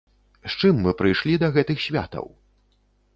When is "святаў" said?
1.87-2.27